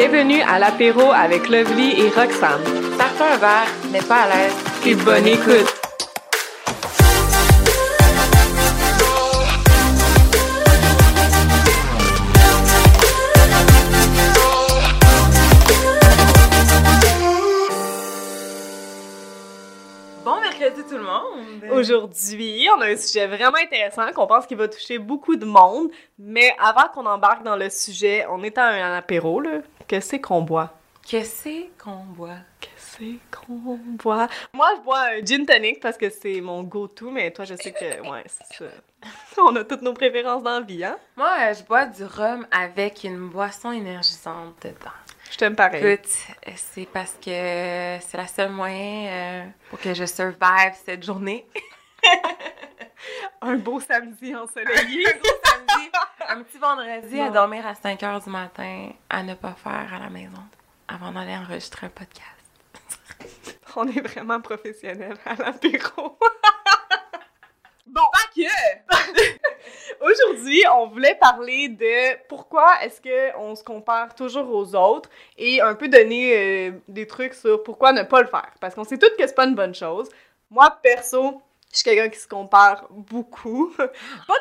[0.00, 2.62] Bienvenue à l'apéro avec Lovely et Roxane.
[2.96, 4.54] Partons un verre, mais pas à l'aise.
[4.86, 5.79] Et bonne écoute!
[20.90, 21.70] Tout le monde!
[21.72, 25.90] Aujourd'hui, on a un sujet vraiment intéressant qu'on pense qu'il va toucher beaucoup de monde.
[26.18, 29.60] Mais avant qu'on embarque dans le sujet, on est à un apéro, là.
[29.86, 30.74] Qu'est-ce qu'on boit?
[31.06, 32.38] Qu'est-ce qu'on boit?
[32.60, 34.28] Qu'est-ce qu'on boit?
[34.52, 37.72] Moi, je bois un gin tonic parce que c'est mon go-to, mais toi, je sais
[37.72, 38.70] que, ouais, c'est ça.
[39.42, 40.98] On a toutes nos préférences dans la vie, hein?
[41.16, 44.90] Moi, je bois du rhum avec une boisson énergisante dedans.
[45.30, 45.86] Je t'aime pareil.
[45.86, 46.10] Écoute,
[46.56, 51.46] c'est parce que c'est la seule moyen euh, pour que je survive cette journée.
[53.40, 55.06] Un beau samedi ensoleillé.
[55.06, 55.90] un gros samedi,
[56.28, 59.98] un petit vendredi à dormir à 5 h du matin, à ne pas faire à
[59.98, 60.42] la maison
[60.88, 62.26] avant d'aller enregistrer un podcast.
[63.76, 66.18] On est vraiment professionnels à l'apéro.
[67.86, 69.39] bon, Pas que!
[70.00, 75.60] Aujourd'hui, on voulait parler de pourquoi est-ce que on se compare toujours aux autres et
[75.60, 78.52] un peu donner euh, des trucs sur pourquoi ne pas le faire.
[78.60, 80.08] Parce qu'on sait toutes que c'est pas une bonne chose.
[80.50, 81.40] Moi, perso,
[81.72, 83.72] je suis quelqu'un qui se compare beaucoup.
[83.76, 84.34] pas,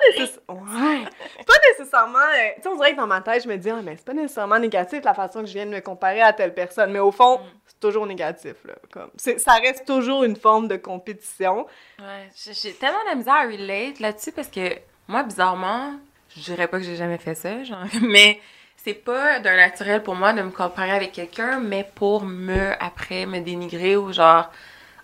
[0.49, 1.03] ouais.
[1.45, 2.17] pas nécessairement...
[2.17, 4.05] euh, tu sais, on dirait que dans ma tête, je me dis «Ah, mais c'est
[4.05, 6.99] pas nécessairement négatif la façon que je viens de me comparer à telle personne.» Mais
[6.99, 7.43] au fond, Mm.
[7.67, 8.73] c'est toujours négatif, là.
[8.91, 11.67] Comme, ça reste toujours une forme de compétition.
[11.99, 14.71] Ouais, j'ai j'ai tellement de la misère à relate là-dessus parce que
[15.09, 15.93] moi, bizarrement,
[16.29, 18.39] je dirais pas que j'ai jamais fait ça, genre, mais
[18.77, 23.25] c'est pas d'un naturel pour moi de me comparer avec quelqu'un, mais pour me, après,
[23.25, 24.49] me dénigrer ou genre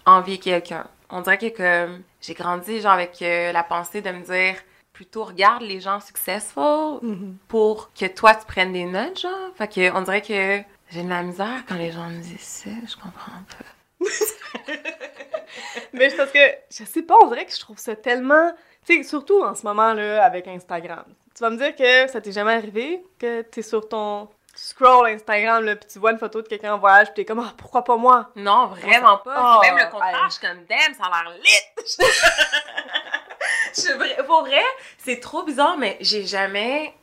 [0.06, 0.86] envier quelqu'un.
[1.09, 4.56] On dirait que comme j'ai grandi genre avec euh, la pensée de me dire
[4.94, 7.00] plutôt regarde les gens successful
[7.48, 9.52] pour que toi tu prennes des notes, genre.
[9.58, 12.70] Fait que on dirait que j'ai de la misère quand les gens me disent ça,
[12.88, 14.06] je comprends pas.
[15.93, 16.39] Mais parce que,
[16.70, 18.52] je sais pas, on dirait que je trouve ça tellement...
[18.86, 21.05] Tu sais, surtout en ce moment-là, avec Instagram.
[21.36, 25.65] Tu vas me dire que ça t'est jamais arrivé, que t'es sur ton scroll Instagram,
[25.65, 27.83] là, puis tu vois une photo de quelqu'un en voyage, puis t'es comme «Ah, pourquoi
[27.83, 28.30] pas moi?
[28.36, 29.58] Non, vraiment pas.
[29.58, 30.30] Oh, Même le contraire, hey.
[30.30, 31.86] je suis comme damn, ça a l'air lit.
[33.77, 34.64] Je Pour vrai,
[34.98, 36.94] c'est trop bizarre, mais j'ai jamais.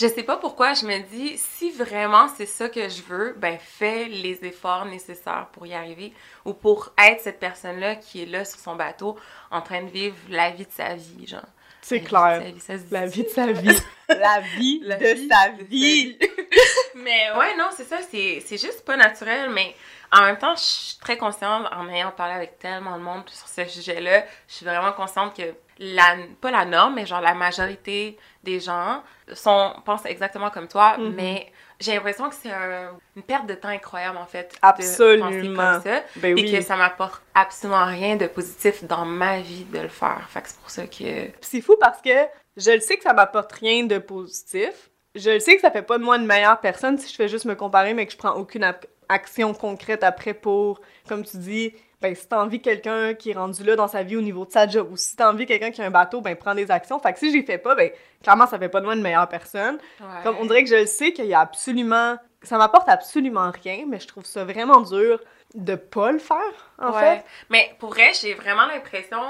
[0.00, 3.58] Je sais pas pourquoi, je me dis, si vraiment c'est ça que je veux, ben
[3.60, 6.12] fais les efforts nécessaires pour y arriver
[6.46, 9.18] ou pour être cette personne-là qui est là sur son bateau
[9.50, 11.42] en train de vivre la vie de sa vie, genre.»
[11.82, 12.40] C'est La clair.
[12.40, 13.80] vie de sa vie, ça se dit- La vie de sa vie.
[14.08, 16.18] La vie La de vie sa de sa vie.
[16.94, 19.74] Mais ouais, non, c'est ça, c'est juste pas naturel, mais
[20.12, 23.46] en même temps, je suis très consciente, en ayant parlé avec tellement de monde sur
[23.48, 28.18] ce sujet-là, je suis vraiment consciente que, la, pas la norme, mais genre la majorité
[28.44, 29.02] des gens
[29.32, 31.14] sont, pensent exactement comme toi, Mhm.
[31.14, 35.26] mais j'ai l'impression que c'est un- une perte de temps incroyable, en fait, de Absolument.
[35.30, 39.64] penser comme ça, Ben et que ça m'apporte absolument rien de positif dans ma vie
[39.64, 40.26] de le faire.
[40.28, 41.30] Fait que c'est pour ça que...
[41.40, 42.10] C'est fou parce que
[42.58, 44.90] je le sais que ça m'apporte rien de positif.
[45.14, 47.26] Je le sais que ça fait pas de moi une meilleure personne si je fais
[47.28, 48.64] juste me comparer, mais que je prends aucune
[49.10, 53.62] action concrète après pour, comme tu dis, ben si t'as envie quelqu'un qui est rendu
[53.62, 55.82] là dans sa vie au niveau de sa job, ou si t'as envie quelqu'un qui
[55.82, 56.98] a un bateau, ben prends des actions.
[56.98, 57.90] Fait que si j'y fais pas, ben
[58.22, 59.78] clairement ça fait pas de moi une meilleure personne.
[60.00, 60.06] Ouais.
[60.22, 63.84] Comme on dirait que je le sais qu'il y a absolument, ça m'apporte absolument rien,
[63.86, 65.20] mais je trouve ça vraiment dur
[65.54, 67.00] de pas le faire en Ouais.
[67.16, 67.24] fait.
[67.50, 69.20] Mais pour vrai, j'ai vraiment l'impression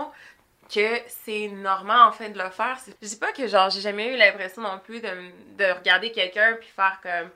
[0.73, 2.79] que c'est normal en fait de le faire.
[3.03, 5.09] Je dis pas que genre j'ai jamais eu l'impression non plus de,
[5.59, 7.31] de regarder quelqu'un puis faire comme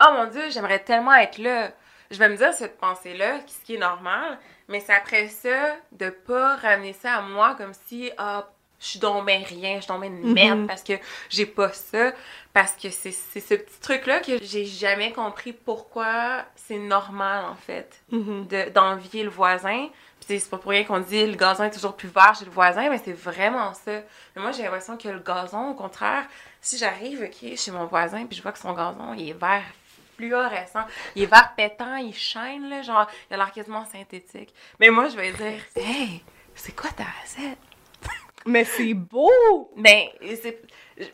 [0.00, 1.70] Oh mon dieu, j'aimerais tellement être là.
[2.10, 6.10] Je vais me dire cette pensée-là, ce qui est normal, mais c'est après ça de
[6.10, 10.04] pas ramener ça à moi comme si ah je suis ben rien, je suis ben
[10.04, 10.66] une merde Mhm.
[10.66, 10.92] parce que
[11.30, 12.12] j'ai pas ça.
[12.52, 18.00] Parce que c'est ce petit truc-là que j'ai jamais compris pourquoi c'est normal en fait
[18.10, 19.88] de- d'envier le voisin.
[20.20, 22.50] Puis c'est pas pour rien qu'on dit le gazon est toujours plus vert chez le
[22.50, 23.92] voisin, mais c'est vraiment ça.
[24.34, 26.24] Mais moi, j'ai l'impression que le gazon, au contraire,
[26.60, 29.62] si j'arrive ok, chez mon voisin puis je vois que son gazon, il est vert
[31.14, 34.52] il est vert pétant, il shine, là, genre, il a l'air quasiment synthétique.
[34.80, 36.22] Mais moi, je vais dire, hey,
[36.54, 37.58] c'est quoi ta recette?
[38.46, 39.72] Mais c'est beau!
[39.76, 40.62] Mais, c'est-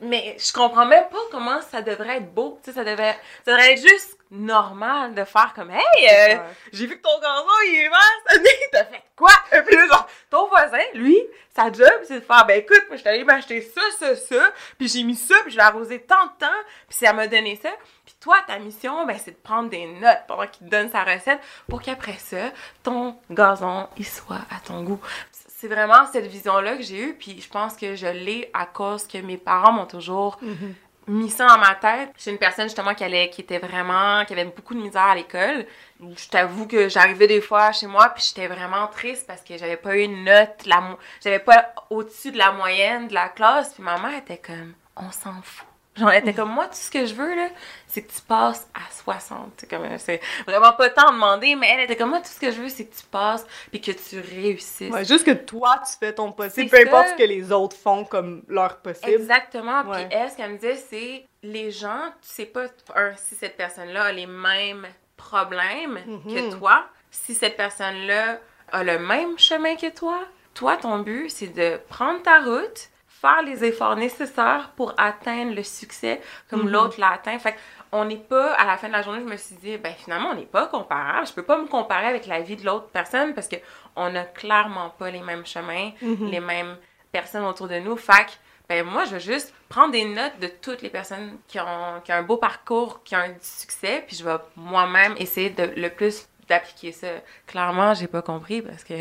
[0.03, 2.61] mais je comprends même pas comment ça devrait être beau.
[2.65, 3.17] Ça devrait
[3.47, 6.39] être juste normal de faire comme, hey, euh,
[6.73, 8.49] j'ai vu que ton gazon, il est vert cette année.
[8.73, 9.31] T'as fait quoi?
[9.53, 11.19] Et puis là, genre, ton voisin, lui,
[11.55, 14.51] sa job, c'est de faire, ben écoute, moi, je suis allée m'acheter ça, ça, ça,
[14.79, 17.61] puis j'ai mis ça, puis je l'ai arrosé tant de temps, puis ça m'a donné
[17.63, 17.69] ça.
[18.07, 21.05] Puis toi, ta mission, ben, c'est de prendre des notes pendant qu'il te donne sa
[21.05, 22.51] recette pour qu'après ça,
[22.83, 25.01] ton gazon, il soit à ton goût.
[25.31, 29.07] C'est vraiment cette vision-là que j'ai eue, puis je pense que je l'ai à cause
[29.07, 30.75] que mes parents m'ont toujours Mhm.
[31.09, 32.11] Mis ça dans ma tête.
[32.19, 35.15] J'ai une personne justement qui allait, qui était vraiment, qui avait beaucoup de misère à
[35.15, 35.67] l'école.
[36.01, 39.77] Je t'avoue que j'arrivais des fois chez moi puis j'étais vraiment triste parce que j'avais
[39.77, 43.75] pas eu une note, la, j'avais pas au-dessus de la moyenne de la classe.
[43.75, 45.72] Puis ma mère était comme, on s'en fout.
[45.97, 47.49] Genre, elle était comme moi, tout ce que je veux, là,
[47.87, 49.53] c'est que tu passes à 60.
[49.59, 52.51] C'est comme, c'est vraiment pas tant demandé, mais elle était comme moi, tout ce que
[52.51, 54.91] je veux, c'est que tu passes puis que tu réussisses.
[54.91, 58.05] Ouais, juste que toi, tu fais ton possible, peu importe ce que les autres font
[58.05, 59.13] comme leur possible.
[59.13, 59.85] Exactement.
[59.85, 62.65] Puis elle, ce qu'elle me disait, c'est les gens, tu sais pas,
[62.95, 64.87] un, si cette personne-là a les mêmes
[65.19, 66.59] problèmes que mhm.
[66.59, 68.41] toi, si cette personne-là
[68.73, 70.21] a le même chemin que toi,
[70.55, 72.89] toi, ton but, c'est de prendre ta route,
[73.23, 76.21] faire les efforts nécessaires pour atteindre le succès
[76.51, 76.71] comme mhm.
[76.71, 77.39] l'autre l'a atteint.
[77.39, 77.55] Fait
[77.93, 80.31] on n'est pas, à la fin de la journée, je me suis dit, ben finalement,
[80.31, 81.27] on n'est pas comparable.
[81.27, 83.57] Je peux pas me comparer avec la vie de l'autre personne parce que
[83.95, 86.31] on n'a clairement pas les mêmes chemins, mhm.
[86.31, 86.77] les mêmes
[87.13, 87.97] personnes autour de nous.
[87.97, 88.27] Fait
[88.69, 92.13] ben moi, je vais juste prendre des notes de toutes les personnes qui ont, qui
[92.13, 95.91] ont un beau parcours, qui ont un succès, puis je vais moi-même essayer de le
[95.91, 97.09] plus d'appliquer ça.
[97.47, 98.95] Clairement, j'ai pas compris parce que.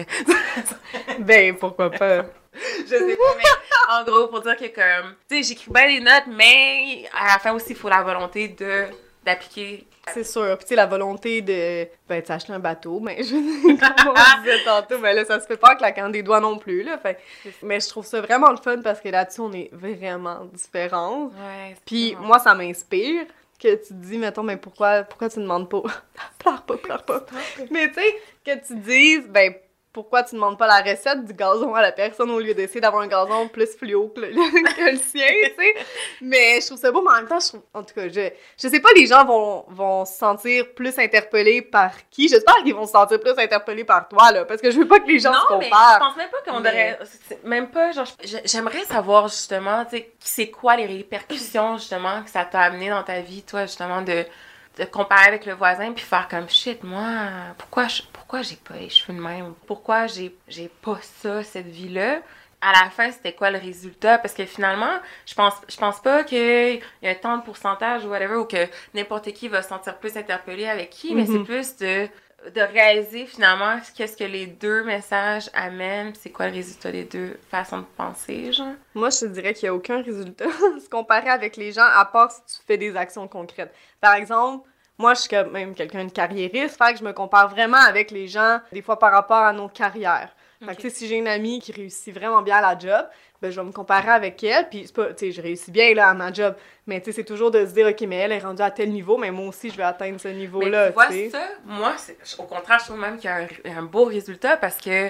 [1.20, 2.26] ben, pourquoi pas?
[2.86, 5.16] je sais pas, mais en gros, pour dire que comme.
[5.30, 8.50] Tu sais, j'écris bien les notes, mais à la fin aussi, il faut la volonté
[8.50, 8.88] de
[9.26, 9.88] d'appliquer.
[10.14, 10.58] C'est sûr.
[10.58, 11.88] Puis, tu sais, la volonté de.
[12.10, 13.36] Ben, tu acheter un bateau, mais je.
[13.36, 16.58] Comme on disait tantôt, ben là, ça se fait pas en claquant des doigts non
[16.58, 16.98] plus, là.
[16.98, 17.20] Fait...
[17.62, 21.26] Mais je trouve ça vraiment le fun parce que là-dessus, on est vraiment différents.
[21.26, 21.76] Ouais.
[21.86, 23.26] Puis, moi, ça m'inspire
[23.60, 25.84] que tu te dis, mettons, mais pourquoi, pourquoi tu demandes pas?
[26.40, 27.26] pleure pas, pleure pas.
[27.70, 29.54] mais tu sais, que tu dises, ben,
[29.94, 33.04] pourquoi tu demandes pas la recette du gazon à la personne au lieu d'essayer d'avoir
[33.04, 34.28] un gazon plus fluo que le,
[34.76, 35.76] que le sien, tu sais?
[36.22, 38.30] Mais je trouve ça beau, mais en même temps, je trouve, en tout cas, je,
[38.62, 42.30] je sais pas, les gens vont, vont se sentir plus interpellés par qui?
[42.30, 45.00] J'espère qu'ils vont se sentir plus interpellés par toi, là, parce que je veux pas
[45.00, 45.96] que les gens se comparent.
[45.96, 47.00] je pense même pas qu'on devrait,
[47.44, 48.08] même pas, genre,
[48.46, 53.04] j'aimerais savoir, justement, tu sais, c'est quoi les répercussions, justement, que ça t'a amené dans
[53.04, 54.26] ta vie, toi, justement, de
[54.78, 57.04] de comparer avec le voisin puis faire comme shit moi
[57.58, 59.54] pourquoi je, pourquoi j'ai pas les cheveux de même?
[59.68, 62.22] Pourquoi j'ai j'ai pas ça cette vie là
[62.62, 64.20] à la fin c'était quoi le résultat?
[64.20, 68.08] Parce que finalement je pense je pense pas qu'il y a tant de pourcentage ou
[68.08, 71.44] whatever ou que n'importe qui va se sentir plus interpellé avec qui mais c'est mm-hmm.
[71.44, 72.08] plus de
[72.56, 77.38] de réaliser finalement qu'est-ce que les deux messages amènent, c'est quoi le résultat des deux
[77.52, 78.74] façons de penser, genre.
[78.96, 80.46] Moi, je te dirais qu'il n'y a aucun résultat
[80.84, 83.72] se comparer avec les gens à part si tu fais des actions concrètes.
[84.00, 84.68] Par exemple,
[85.02, 88.12] moi, je suis quand même quelqu'un de carriériste, fait que je me compare vraiment avec
[88.12, 90.30] les gens, des fois par rapport à nos carrières.
[90.64, 93.04] Fait que, si j'ai une amie qui réussit vraiment bien à la job,
[93.42, 95.96] ben, je vais me comparer avec elle, puis c'est pas, tu sais, je réussis bien,
[95.96, 96.54] là, à ma job,
[96.86, 98.92] mais tu sais, c'est toujours de se dire, OK, mais elle est rendue à tel
[98.92, 101.96] niveau, mais moi aussi, je vais atteindre ce niveau-là, tu vois, ça, moi,
[102.38, 105.10] au contraire, je trouve même qu'il y a un, beau résultat, parce que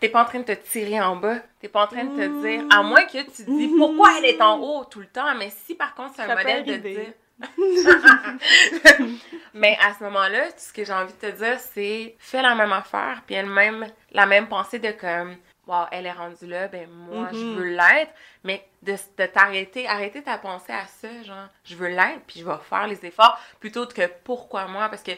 [0.00, 2.42] t'es pas en train de te tirer en bas, t'es pas en train de te
[2.42, 5.32] dire, à moins que tu te dis, pourquoi elle est en haut tout le temps,
[5.38, 7.12] mais si, par contre, c'est un modèle de dire...
[9.54, 12.72] mais à ce moment-là, ce que j'ai envie de te dire, c'est fais la même
[12.72, 15.36] affaire, puis elle-même, la même pensée de comme,
[15.66, 17.54] wow, elle est rendue là, ben moi, je mm-hmm.
[17.54, 18.12] veux l'être,
[18.42, 22.44] mais de, de t'arrêter, arrêter ta pensée à ça, genre, je veux l'être, puis je
[22.44, 25.12] vais faire les efforts, plutôt que pourquoi moi, parce que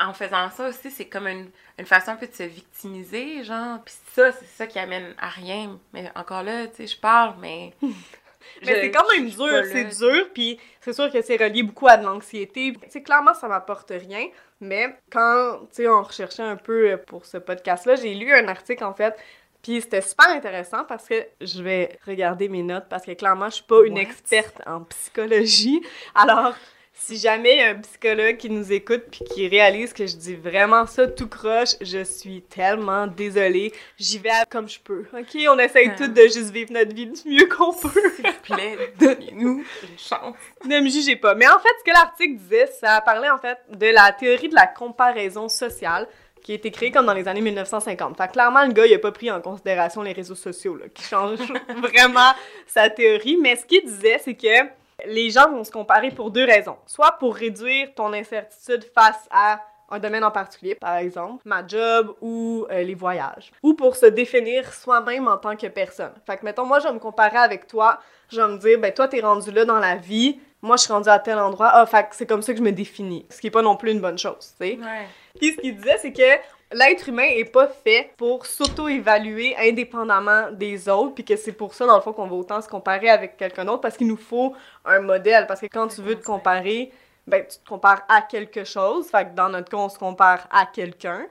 [0.00, 3.80] en faisant ça aussi, c'est comme une, une, façon un peu de se victimiser, genre,
[3.84, 5.78] puis ça, c'est ça qui amène à rien.
[5.92, 7.74] Mais encore là, tu sais, je parle, mais
[8.64, 11.96] Mais c'est quand même dur, c'est dur, puis c'est sûr que c'est relié beaucoup à
[11.96, 12.72] de l'anxiété.
[12.88, 14.28] C'est clairement, ça m'apporte rien,
[14.60, 18.84] mais quand, tu sais, on recherchait un peu pour ce podcast-là, j'ai lu un article,
[18.84, 19.14] en fait,
[19.62, 23.56] puis c'était super intéressant parce que je vais regarder mes notes parce que clairement, je
[23.56, 25.82] suis pas une experte en psychologie.
[26.14, 26.54] Alors,
[27.00, 30.16] si jamais il y a un psychologue qui nous écoute puis qui réalise que je
[30.16, 33.72] dis vraiment ça tout croche, je suis tellement désolée.
[33.98, 35.06] J'y vais comme je peux.
[35.14, 35.96] OK, on essaye ah.
[35.96, 38.12] toutes de juste vivre notre vie du mieux qu'on peut.
[38.16, 40.36] S'il vous plaît, donnez-nous une chance.
[40.66, 41.34] Ne me jugez pas.
[41.34, 44.54] Mais en fait, ce que l'article disait, ça parlait en fait de la théorie de
[44.54, 46.06] la comparaison sociale
[46.42, 48.16] qui a été créée comme dans les années 1950.
[48.16, 51.02] Fait clairement, le gars, il a pas pris en considération les réseaux sociaux, là, qui
[51.02, 52.32] changent vraiment
[52.66, 53.38] sa théorie.
[53.40, 56.76] Mais ce qu'il disait, c'est que les gens vont se comparer pour deux raisons.
[56.86, 62.14] Soit pour réduire ton incertitude face à un domaine en particulier, par exemple ma job
[62.20, 66.12] ou euh, les voyages, ou pour se définir soi-même en tant que personne.
[66.26, 68.92] Fait que, mettons, moi, je vais me comparer avec toi, je vais me dire, ben
[68.92, 71.86] toi, t'es rendu là dans la vie, moi, je suis rendu à tel endroit, ah,
[71.86, 73.26] fait que c'est comme ça que je me définis.
[73.30, 74.78] Ce qui est pas non plus une bonne chose, tu sais.
[74.78, 75.08] Ouais.
[75.38, 76.38] Puis ce qu'il disait, c'est que
[76.72, 81.86] l'être humain est pas fait pour s'auto-évaluer indépendamment des autres, puis que c'est pour ça,
[81.86, 84.54] dans le fond, qu'on va autant se comparer avec quelqu'un d'autre, parce qu'il nous faut
[84.84, 85.46] un modèle.
[85.46, 86.92] Parce que quand tu veux te comparer,
[87.30, 89.08] ben, tu te compares à quelque chose.
[89.08, 91.26] Fait que dans notre cas, on se compare à quelqu'un.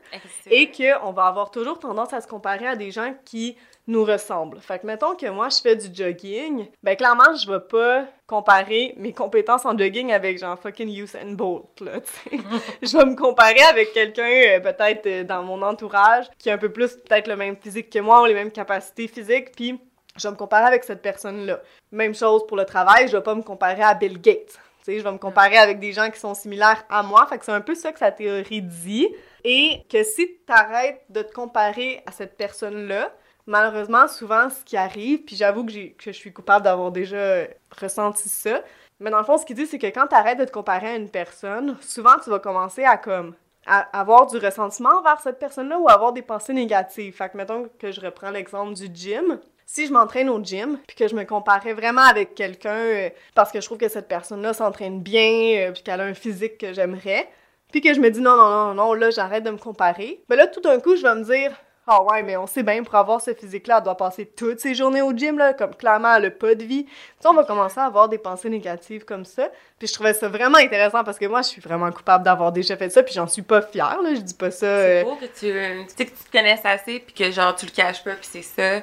[0.50, 3.58] Et qu'on va avoir toujours tendance à se comparer à des gens qui
[3.90, 4.60] nous ressemble.
[4.62, 8.94] Fait que mettons que moi je fais du jogging, ben clairement je vais pas comparer
[8.98, 11.94] mes compétences en jogging avec genre fucking Usain Bolt là,
[12.84, 16.60] je vais me comparer avec quelqu'un euh, peut-être euh, dans mon entourage qui a un
[16.60, 19.80] peu plus peut-être le même physique que moi ou les mêmes capacités physiques puis
[20.20, 21.62] je vais me comparer avec cette personne-là.
[21.92, 24.60] Même chose pour le travail, je vais pas me comparer à Bill Gates.
[24.98, 27.28] Je vais me comparer avec des gens qui sont similaires à moi.
[27.28, 29.08] Fait que c'est un peu ça que sa théorie dit.
[29.44, 33.14] Et que si tu arrêtes de te comparer à cette personne-là,
[33.46, 37.44] malheureusement, souvent, ce qui arrive, puis j'avoue que, que je suis coupable d'avoir déjà
[37.80, 38.62] ressenti ça,
[39.00, 40.90] mais dans le fond, ce qu'il dit, c'est que quand tu arrêtes de te comparer
[40.90, 45.38] à une personne, souvent, tu vas commencer à comme à avoir du ressentiment envers cette
[45.38, 47.16] personne-là ou avoir des pensées négatives.
[47.16, 49.40] Fait que mettons que je reprends l'exemple du gym.
[49.72, 53.52] Si je m'entraîne au gym, puis que je me comparais vraiment avec quelqu'un euh, parce
[53.52, 56.74] que je trouve que cette personne-là s'entraîne bien, euh, puis qu'elle a un physique que
[56.74, 57.30] j'aimerais,
[57.72, 60.38] puis que je me dis non, non, non, non, là, j'arrête de me comparer, mais
[60.38, 61.52] là, tout d'un coup, je vais me dire,
[61.86, 64.74] ah ouais, mais on sait bien, pour avoir ce physique-là, elle doit passer toutes ses
[64.74, 66.86] journées au gym, là, comme clairement, elle a pas de vie.
[66.86, 69.52] Tu sais, on va commencer à avoir des pensées négatives comme ça.
[69.78, 72.76] Puis je trouvais ça vraiment intéressant parce que moi, je suis vraiment coupable d'avoir déjà
[72.76, 74.82] fait ça, puis j'en suis pas fière, là, je dis pas ça.
[74.82, 77.56] C'est euh, beau que tu, tu sais que tu te connaisses assez, puis que genre
[77.56, 78.82] tu le caches pas, puis c'est ça.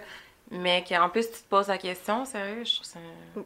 [0.51, 2.99] Mais qu'en plus, tu te poses la question, sérieux, je trouve ça...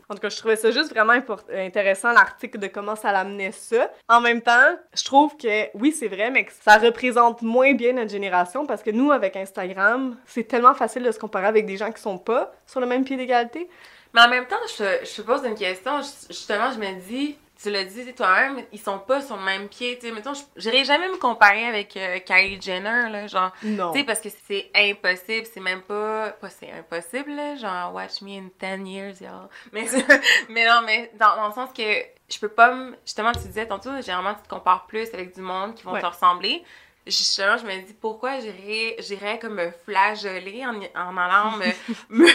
[0.08, 1.14] En tout cas, je trouvais ça juste vraiment
[1.50, 3.90] intéressant, l'article de comment ça l'amenait ça.
[4.08, 7.94] En même temps, je trouve que, oui, c'est vrai, mais que ça représente moins bien
[7.94, 11.78] notre génération parce que nous, avec Instagram, c'est tellement facile de se comparer avec des
[11.78, 13.68] gens qui sont pas sur le même pied d'égalité.
[14.12, 17.38] Mais en même temps, je, te- je te pose une question, justement, je me dis,
[17.62, 20.40] tu l'as dit toi-même, ils sont pas sur le même pied, tu sais, mettons, je-
[20.56, 23.52] j'irais jamais me comparer avec euh, Kylie Jenner, là, genre...
[23.62, 23.92] Non.
[23.92, 26.30] Tu sais, parce que c'est impossible, c'est même pas.
[26.40, 28.48] Pas c'est impossible, là, genre, watch me in
[28.78, 29.48] 10 years, y'all.
[29.72, 29.84] Mais,
[30.48, 32.96] mais non, mais dans, dans le sens que je peux pas me.
[33.04, 36.00] Justement, tu disais tantôt, généralement, tu te compares plus avec du monde qui vont Ouais.
[36.00, 36.62] te ressembler.
[37.06, 41.64] Justement, je me dis pourquoi j'irais j'irais comme me flageoler en, en allant me,
[42.10, 42.26] me,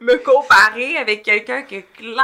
[0.00, 1.80] me comparer avec quelqu'un que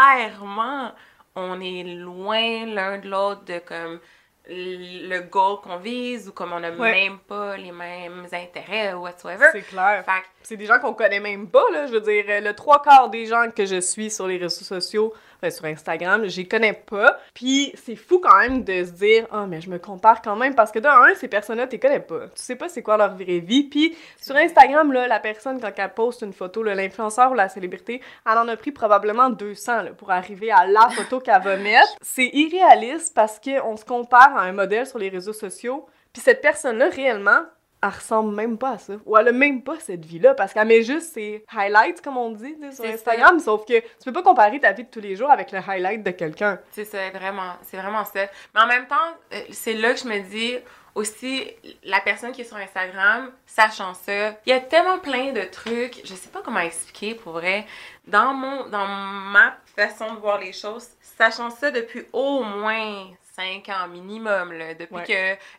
[0.06, 0.92] clairement
[1.34, 4.00] on est loin l'un de l'autre de comme
[4.48, 6.90] le goal qu'on vise ou comme on a Ouais.
[6.92, 9.46] même pas les mêmes intérêts ou whatsoever.
[9.52, 10.04] C'est clair.
[10.04, 11.86] Fait C'est des gens qu'on connaît même pas, là.
[11.86, 14.64] Je veux dire, euh, le trois quarts des gens que je suis sur les réseaux
[14.64, 17.16] sociaux, ben, sur Instagram, je les connais pas.
[17.34, 20.54] Puis c'est fou quand même de se dire, ah, mais je me compare quand même.
[20.56, 22.26] Parce que de un, ces personnes-là, tu les connais pas.
[22.34, 23.64] Tu sais pas c'est quoi leur vraie vie.
[23.64, 28.00] Puis sur Instagram, là, la personne, quand elle poste une photo, l'influenceur ou la célébrité,
[28.28, 31.94] elle en a pris probablement 200 là, pour arriver à la photo qu'elle va mettre.
[32.00, 35.86] C'est irréaliste parce qu'on se compare à un modèle sur les réseaux sociaux.
[36.12, 37.42] Puis cette personne-là, réellement,
[37.82, 38.94] elle ressemble même pas à ça.
[39.04, 42.30] Ou elle a même pas cette vie-là parce qu'elle met juste ses highlights, comme on
[42.30, 43.40] dit, sur Instagram.
[43.40, 46.02] Sauf que tu peux pas comparer ta vie de tous les jours avec le highlight
[46.02, 46.60] de quelqu'un.
[46.70, 47.54] C'est ça, vraiment.
[47.62, 48.26] C'est vraiment ça.
[48.54, 48.94] Mais en même temps,
[49.32, 50.58] euh, c'est là que je me dis
[50.94, 51.50] aussi,
[51.84, 56.02] la personne qui est sur Instagram, sachant ça, il y a tellement plein de trucs,
[56.04, 57.66] je sais pas comment expliquer pour vrai,
[58.06, 63.68] dans, mon, dans ma façon de voir les choses, sachant ça depuis au moins 5
[63.70, 65.04] ans minimum, là, depuis Ouais.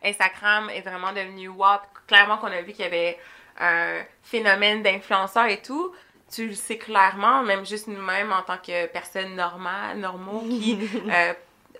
[0.02, 3.18] que Instagram est vraiment devenu WAP, clairement qu'on a vu qu'il y avait
[3.58, 5.94] un phénomène d'influenceurs et tout,
[6.32, 10.78] tu le sais clairement, même juste nous-mêmes en tant que personnes normales, normaux, qui,
[11.10, 11.32] euh,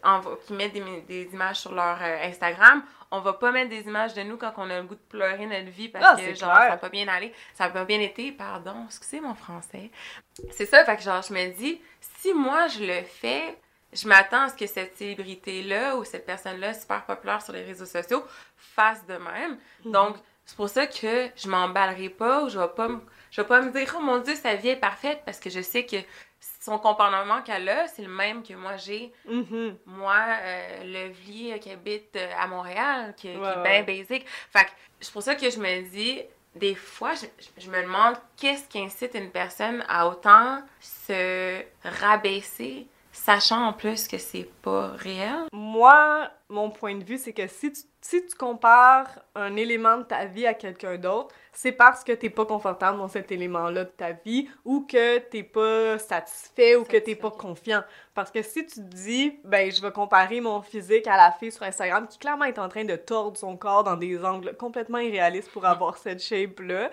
[0.04, 3.82] envo- qui mettent des, des images sur leur euh, Instagram, on va pas mettre des
[3.82, 6.34] images de nous quand on a le goût de pleurer notre vie parce Ah, que
[6.34, 6.62] genre clair.
[6.62, 9.90] ça n'a pas bien allé, ça n'a pas bien été, pardon, excusez mon français.
[10.50, 13.56] C'est ça, fait que genre je me dis, si moi je le fais,
[13.94, 17.86] je m'attends à ce que cette célébrité-là ou cette personne-là super populaire sur les réseaux
[17.86, 18.24] sociaux
[18.56, 19.58] fasse de même.
[19.84, 19.92] Mhm.
[19.92, 23.46] Donc, c'est pour ça que je m'emballerai pas ou je vais pas me, je vais
[23.46, 25.96] pas me dire, oh mon dieu, sa vie est parfaite parce que je sais que
[26.60, 29.12] son comportement qu'elle a, c'est le même que moi j'ai.
[29.26, 29.76] Mhm.
[29.86, 33.82] Moi, euh, le vlier qui habite euh, à Montréal, qui, qui Ouais, est ouais.
[33.82, 34.26] bien basic.
[34.50, 34.70] Fait que
[35.00, 36.22] c'est pour ça que je me dis,
[36.54, 37.26] des fois, je,
[37.62, 44.08] je me demande qu'est-ce qui incite une personne à autant se rabaisser, sachant en plus
[44.08, 45.44] que c'est pas réel.
[45.52, 50.02] Moi, mon point de vue, c'est que si tu, si tu compares un élément de
[50.02, 53.90] ta vie à quelqu'un d'autre, c'est parce que t'es pas confortable dans cet élément-là de
[53.90, 57.82] ta vie ou que t'es pas satisfait ou que t'es pas confiant.
[58.14, 61.52] Parce que si tu te dis, ben, je vais comparer mon physique à la fille
[61.52, 64.98] sur Instagram qui clairement est en train de tordre son corps dans des angles complètement
[64.98, 66.90] irréalistes pour avoir cette shape-là,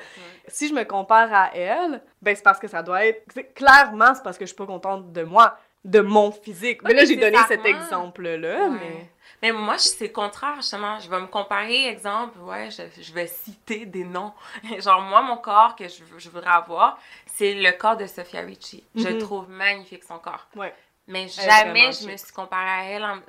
[0.48, 3.26] si je me compare à elle, ben, c'est parce que ça doit être.
[3.56, 6.82] Clairement, c'est parce que je suis pas contente de moi, de mon physique.
[6.84, 8.70] mais là, j'ai donné cet exemple-là, Ouais.
[8.70, 9.10] mais.
[9.44, 11.00] Mais moi, c'est le contraire, justement.
[11.00, 14.32] Je vais me comparer, exemple, ouais, je, je vais citer des noms.
[14.80, 18.84] Genre, moi, mon corps que je, je voudrais avoir, c'est le corps de Sophia Ricci.
[18.94, 19.18] Je Mhm.
[19.18, 20.46] trouve magnifique son corps.
[20.56, 20.72] Ouais.
[21.08, 23.04] Mais jamais je me suis comparée à elle.
[23.04, 23.20] en-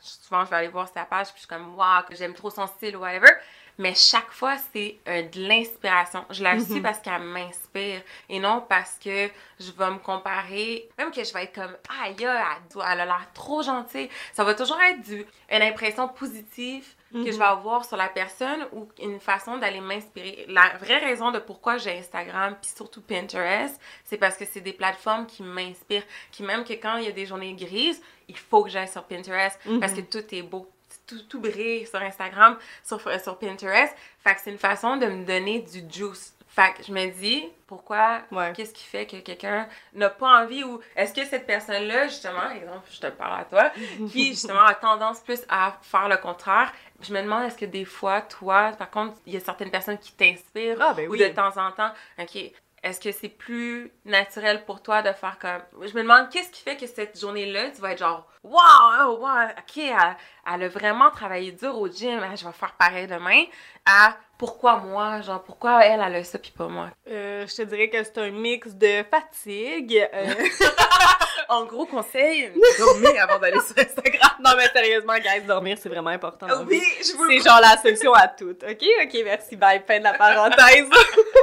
[0.00, 2.66] Souvent, je vais aller voir sa page, puis je suis comme, waouh, j'aime trop son
[2.66, 3.30] style, whatever.
[3.78, 6.24] Mais chaque fois, c'est euh, de l'inspiration.
[6.30, 6.82] Je la suis Mhm.
[6.82, 9.28] parce qu'elle m'inspire et non parce que
[9.60, 12.28] je vais me comparer, même que je vais être comme, aïe, elle,
[12.74, 14.08] elle a l'air trop gentille.
[14.32, 17.38] Ça va toujours être du, une impression positive que je Mhm.
[17.38, 20.46] vais avoir sur la personne ou une façon d'aller m'inspirer.
[20.48, 24.72] La vraie raison de pourquoi j'ai Instagram, puis surtout Pinterest, c'est parce que c'est des
[24.72, 26.02] plateformes qui m'inspirent,
[26.32, 29.04] qui même que quand il y a des journées grises, il faut que j'aille sur
[29.04, 30.06] Pinterest parce que Mhm.
[30.08, 30.68] tout est beau.
[31.06, 33.94] Tout, tout brille sur Instagram, sur, sur Pinterest.
[34.22, 36.30] Fait que c'est une façon de me donner du juice.
[36.48, 38.52] Fait que je me dis, pourquoi, Ouais.
[38.54, 42.88] qu'est-ce qui fait que quelqu'un n'a pas envie ou est-ce que cette personne-là, justement, exemple,
[42.92, 43.70] je te parle à toi,
[44.12, 46.72] qui justement a tendance plus à faire le contraire.
[47.00, 49.98] Je me demande est-ce que des fois, toi, par contre, il y a certaines personnes
[49.98, 52.38] qui t'inspirent Ah, ben ou de temps en temps, ok,
[52.84, 55.62] est-ce que c'est plus naturel pour toi de faire comme.
[55.88, 59.26] Je me demande qu'est-ce qui fait que cette journée-là, tu vas être genre, waouh, wow,
[59.58, 60.16] ok, elle,
[60.54, 63.44] elle a vraiment travaillé dur au gym, hein, je vais faire pareil demain,
[63.86, 66.90] à pourquoi moi, genre, pourquoi elle, elle a ça puis pas moi?
[67.08, 70.06] Euh, je te dirais que c'est un mix de fatigue.
[70.12, 70.26] euh,
[71.48, 74.30] En gros, conseil, dormir avant d'aller sur Instagram.
[74.42, 76.46] non, mais sérieusement, guys, dormir, c'est vraiment important.
[76.66, 78.56] Oui, je vous C'est genre la solution à tout.
[78.66, 78.82] OK?
[79.02, 79.54] OK, merci.
[79.54, 79.82] Bye.
[79.86, 80.88] Fin de la parenthèse.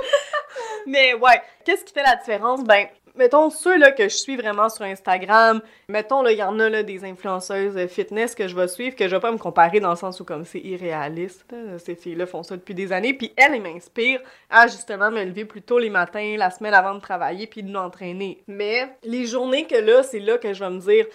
[0.87, 2.63] Mais ouais, qu'est-ce qui fait la différence?
[2.63, 6.59] Ben, mettons, ceux là, que je suis vraiment sur Instagram, mettons, là, il y en
[6.59, 9.79] a là, des influenceuses fitness que je vais suivre, que je vais pas me comparer
[9.79, 11.45] dans le sens où comme c'est irréaliste.
[11.51, 11.77] là.
[11.77, 13.13] Ces filles-là font ça depuis des années.
[13.13, 16.95] Puis elles, elles m'inspirent à justement me lever plus tôt les matins, la semaine avant
[16.95, 18.41] de travailler, puis de m'entraîner.
[18.47, 21.05] Mais les journées que là, c'est là que je vais me dire...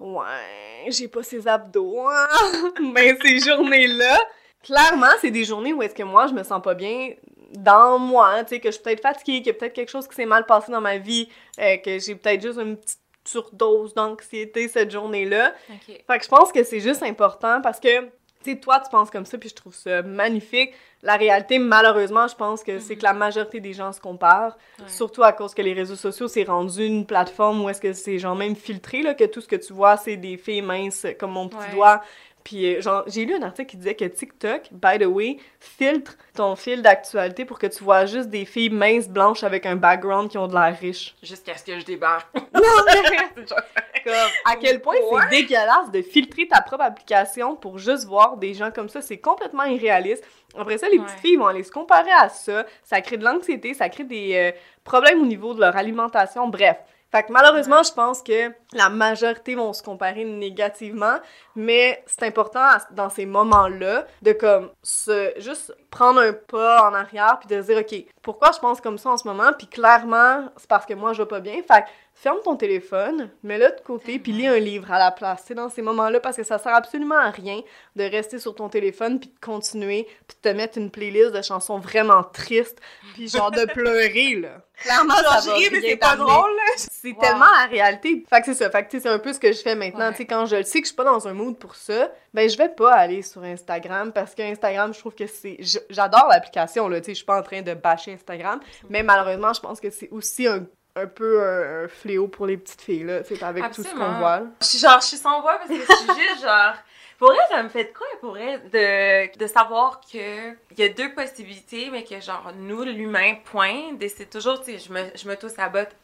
[0.00, 2.00] Ouais, j'ai pas ces abdos.
[2.08, 2.72] hein.
[2.92, 4.18] Mais ces journées-là,
[4.64, 7.10] clairement, c'est des journées où est-ce que moi, je me sens pas bien
[7.54, 10.06] dans moi, tu sais, que je suis peut-être fatiguée, qu'il y a peut-être quelque chose
[10.08, 11.28] qui s'est mal passé dans ma vie,
[11.60, 15.54] euh, que j'ai peut-être juste une petite surdose d'anxiété cette journée-là.
[15.70, 16.02] Ok.
[16.06, 18.10] Fait que je pense que c'est juste important parce que, tu
[18.52, 20.72] sais, toi, tu penses comme ça, puis je trouve ça magnifique.
[21.02, 24.84] La réalité, malheureusement, je pense que c'est que la majorité des gens se comparent, Ouais.
[24.88, 28.18] surtout à cause que les réseaux sociaux, c'est rendu une plateforme où est-ce que c'est
[28.18, 31.30] genre même filtré, là, que tout ce que tu vois, c'est des filles minces comme
[31.32, 31.72] mon petit Ouais.
[31.74, 32.02] doigt.
[32.44, 36.14] Puis, euh, genre, j'ai lu un article qui disait que TikTok, by the way, filtre
[36.34, 40.30] ton fil d'actualité pour que tu vois juste des filles minces, blanches, avec un background
[40.30, 41.14] qui ont de l'air riche.
[41.22, 42.28] Jusqu'à ce que je débarque.
[44.04, 44.12] Comme,
[44.44, 44.94] à quel point
[45.30, 49.00] c'est dégueulasse de filtrer ta propre application pour juste voir des gens comme ça.
[49.00, 50.22] C'est complètement irréaliste.
[50.58, 51.04] Après ça, les Ouais.
[51.06, 52.66] petites filles vont aller se comparer à ça.
[52.82, 54.52] Ça crée de l'anxiété, ça crée des euh,
[54.84, 56.48] problèmes au niveau de leur alimentation.
[56.48, 56.76] Bref.
[57.14, 61.18] Fait malheureusement, je pense que la majorité vont se comparer négativement,
[61.54, 67.38] mais c'est important dans ces moments-là de comme se juste prendre un pas en arrière
[67.38, 69.52] puis de dire OK, pourquoi je pense comme ça en ce moment?
[69.56, 71.62] Puis clairement, c'est parce que moi je vais pas bien.
[71.62, 75.44] Fait ferme ton téléphone, mets-le de côté puis lis un livre à la place.
[75.46, 77.60] C'est dans ces moments-là parce que ça sert absolument à rien
[77.94, 81.42] de rester sur ton téléphone puis de continuer puis de te mettre une playlist de
[81.42, 82.80] chansons vraiment tristes
[83.14, 84.62] puis genre de pleurer là.
[84.82, 86.26] Clairement, ça va rien t'amener.
[86.26, 86.52] là.
[86.76, 87.20] C'est Wow.
[87.20, 88.24] tellement la réalité.
[88.28, 88.70] Fait que c'est ça.
[88.70, 90.06] Fait que tu sais, c'est un peu ce que je fais maintenant.
[90.06, 90.10] Ouais.
[90.12, 92.10] Tu sais, quand je le sais que je suis pas dans un mood pour ça,
[92.32, 95.58] ben je vais pas aller sur Instagram parce que Instagram, je trouve que c'est.
[95.90, 97.00] J'adore l'application, là.
[97.00, 98.58] Tu sais, je suis pas en train de bâcher Instagram.
[98.90, 100.64] Mais malheureusement, je pense que c'est aussi un,
[100.96, 103.22] un peu un, un fléau pour les petites filles, là.
[103.22, 104.42] Tu sais, avec tout ce qu'on voit.
[104.60, 106.74] Je suis genre, je suis sans voix parce que je suis juste genre.
[107.18, 110.82] Pour vrai, ça me fait de quoi, pour vrai, de, de savoir que il y
[110.82, 115.04] a deux possibilités, mais que genre, nous, l'humain, point, décide toujours, tu sais, je me,
[115.14, 115.34] je me
[115.70, 115.94] botte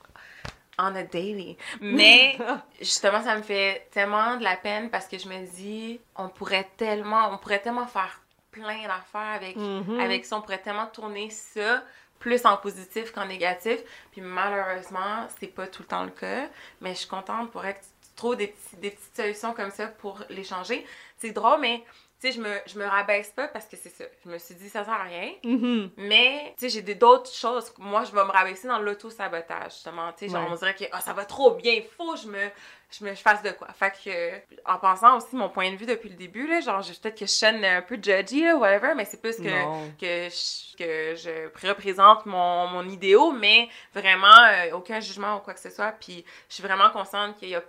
[0.79, 1.57] on a daily.
[1.81, 2.39] Mais
[2.81, 6.69] justement, ça me fait tellement de la peine parce que je me dis, on pourrait
[6.77, 8.21] tellement, on pourrait tellement faire
[8.51, 10.01] plein d'affaires avec, Mhm.
[10.01, 11.83] avec ça, on pourrait tellement tourner ça
[12.19, 13.81] plus en positif qu'en négatif.
[14.13, 16.49] Puis malheureusement, c'est pas tout le temps le cas.
[16.81, 17.81] Mais je suis contente pour être
[18.21, 20.87] tu trouves des, petits, des petites solutions comme ça pour les changer.
[21.17, 21.83] C'est drôle, mais
[22.21, 24.05] tu sais, je me, je me rabaisse pas parce que c'est ça.
[24.23, 25.33] Je me suis dit, ça sert à rien.
[25.43, 25.91] Mhm.
[25.97, 27.73] Mais, tu sais, j'ai d'autres choses.
[27.79, 30.13] Moi, je vais me rabaisser dans l'auto-sabotage, justement.
[30.13, 30.51] Tu sais, genre, Ouais.
[30.53, 32.51] on dirait que Ah, ça va trop bien, il faut que je me,
[32.91, 33.69] je me je fasse de quoi.
[33.73, 37.19] Fait que, en pensant aussi mon point de vue depuis le début, là, genre, peut-être
[37.19, 39.43] que je sonne un peu judgy, là, whatever, mais c'est plus que,
[39.99, 45.55] que, je, que je représente mon, mon idéal, mais vraiment, euh, aucun jugement ou quoi
[45.55, 45.93] que ce soit.
[45.93, 47.63] Puis, je suis vraiment consciente qu'il y a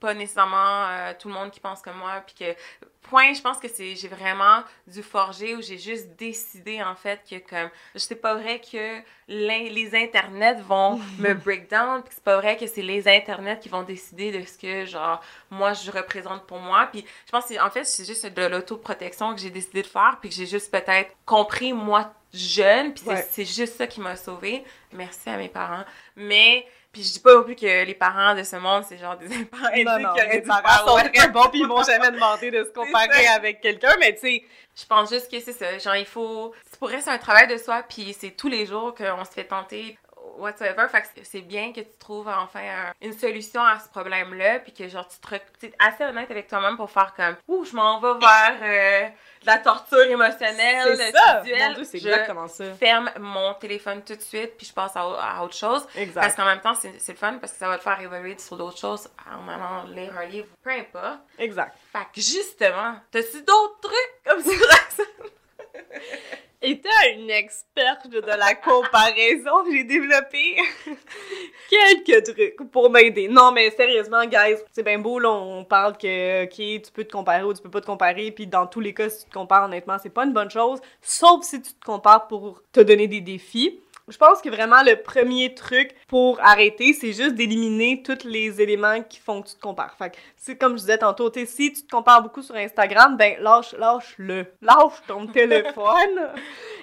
[0.00, 2.56] pas nécessairement euh, tout le monde qui pense comme moi puis que
[3.02, 7.20] point je pense que c'est j'ai vraiment dû forger où j'ai juste décidé en fait
[7.28, 12.36] que comme c'est pas vrai que les internets vont me break down puis c'est pas
[12.36, 16.46] vrai que c'est les internets qui vont décider de ce que genre moi je représente
[16.46, 19.82] pour moi puis je pense que en fait c'est juste de l'autoprotection que j'ai décidé
[19.82, 23.26] de faire puis que j'ai juste peut-être compris moi jeune puis Ouais.
[23.30, 25.84] c'est juste ça qui m'a sauvée merci à mes parents
[26.16, 29.16] mais Puis je dis pas non plus que les parents de ce monde, c'est genre
[29.16, 31.10] des parents Non, non, qui dû parents sont ouais.
[31.10, 34.44] très bons, puis ils m'ont jamais demandé de se comparer avec quelqu'un, mais tu sais,
[34.74, 35.78] Je pense juste que c'est ça.
[35.78, 36.52] Genre, il faut.
[36.78, 39.44] Pour elle, c'est un travail de soi, puis c'est tous les jours qu'on se fait
[39.44, 39.98] tenter
[40.38, 40.86] whatsoever.
[40.90, 44.72] Fait que c'est- bien que tu trouves enfin un- une solution à ce problème-là, puis
[44.72, 45.34] que genre tu te
[45.66, 49.08] es assez honnête avec toi-même pour faire comme ouh, je m'en vais vers euh,
[49.42, 51.40] de la torture émotionnelle, c'est ça!
[51.40, 51.68] visuelle.
[51.70, 52.74] Mon Dieu, c'est Je exactement ça.
[52.74, 55.82] ferme mon téléphone tout de suite, puis je passe à, au- à autre chose.
[55.84, 56.36] Parce Exact.
[56.36, 58.56] qu'en même temps, c'est c'est le fun parce que ça va te faire évoluer sur
[58.56, 61.20] d'autres choses en allant lire un livre, peu importe.
[61.38, 61.74] Exact.
[61.92, 64.50] Fait que justement, t'as-tu d'autres trucs comme ça?
[66.62, 70.58] Étant une experte de la comparaison, j'ai développé
[71.70, 73.28] quelques trucs pour m'aider.
[73.28, 77.12] Non, mais sérieusement, guys, c'est bien beau, là, on parle que, OK, tu peux te
[77.12, 79.34] comparer ou tu peux pas te comparer, puis dans tous les cas, si tu te
[79.34, 83.08] compares, honnêtement, c'est pas une bonne chose, sauf si tu te compares pour te donner
[83.08, 83.80] des défis.
[84.10, 89.02] Je pense que vraiment le premier truc pour arrêter, c'est juste d'éliminer tous les éléments
[89.02, 89.96] qui font que tu te compares.
[89.96, 93.72] Fait que, comme je disais tantôt, si tu te compares beaucoup sur Instagram, ben lâche,
[93.78, 94.46] lâche-le.
[94.60, 96.28] Lâche ton téléphone.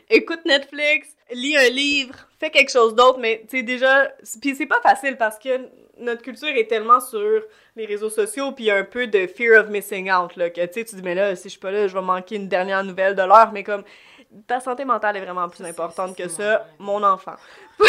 [0.10, 4.10] Écoute Netflix, lis un livre, fais quelque chose d'autre, mais tu sais déjà,
[4.42, 5.68] puis c'est pas facile parce que
[6.00, 7.44] notre culture est tellement sur
[7.76, 10.50] les réseaux sociaux, puis il y a un peu de fear of missing out, là,
[10.50, 12.36] que tu sais, tu dis, mais là, si je suis pas là, je vais manquer
[12.36, 13.84] une dernière nouvelle de l'heure, mais comme,
[14.46, 17.36] ta santé mentale est vraiment plus importante que ça, mon enfant.
[17.80, 17.86] On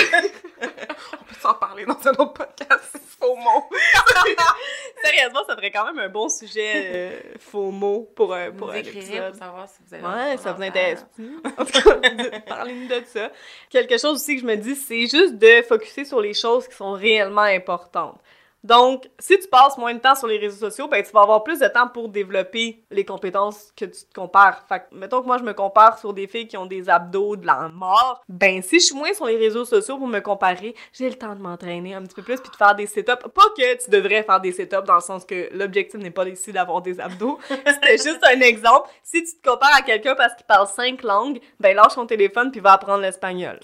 [1.24, 3.64] peut s'en parler dans un autre podcast, faux mot.
[5.04, 8.72] Sérieusement, ça ferait quand même un bon sujet euh, faux mot pour un, pour Vous
[8.74, 9.30] un épisode.
[9.30, 11.06] pour savoir si vous avez Ouais, ça vous intéresse.
[11.58, 13.30] En tout cas, parlez-nous de ça.
[13.70, 16.76] Quelque chose aussi que je me dis, c'est juste de focuser sur les choses qui
[16.76, 18.20] sont réellement importantes.
[18.64, 21.44] Donc, si tu passes moins de temps sur les réseaux sociaux, ben, tu vas avoir
[21.44, 24.64] plus de temps pour développer les compétences que tu te compares.
[24.68, 27.36] Fait que, mettons que moi, je me compare sur des filles qui ont des abdos
[27.36, 28.22] de la mort.
[28.28, 31.34] Ben, si je suis moins sur les réseaux sociaux pour me comparer, j'ai le temps
[31.34, 33.28] de m'entraîner un petit peu plus puis de faire des sit-ups.
[33.34, 36.52] Pas que tu devrais faire des sit-ups dans le sens que l'objectif n'est pas ici
[36.52, 37.38] d'avoir des abdos.
[37.48, 38.88] C'était juste un exemple.
[39.02, 42.50] Si tu te compares à quelqu'un parce qu'il parle cinq langues, ben, lâche ton téléphone
[42.50, 43.60] puis va apprendre l'espagnol.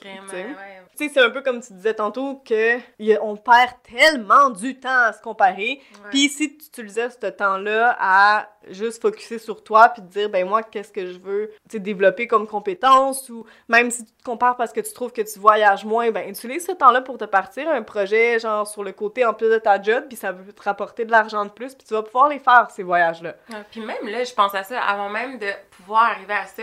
[0.96, 1.10] Tu sais.
[1.14, 5.12] c'est un peu comme tu disais tantôt que a- on perd tellement du temps à
[5.12, 5.80] se comparer.
[6.10, 10.48] Puis si tu utilisais ce temps-là à juste focuser sur toi puis te dire ben
[10.48, 14.72] moi qu'est-ce que je veux développer comme compétence ou même si tu te compares parce
[14.72, 17.82] que tu trouves que tu voyages moins ben utilise ce temps-là pour te partir un
[17.82, 21.04] projet genre sur le côté en plus de ta job puis ça veut te rapporter
[21.04, 23.34] de l'argent de plus puis tu vas pouvoir les faire ces voyages-là.
[23.50, 26.62] Ouais, Puis même là, je pense à ça, avant même de pouvoir arriver à ça,